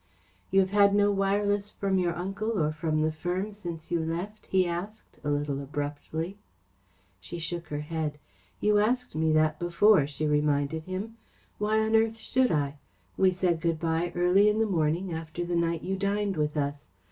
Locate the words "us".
16.57-16.73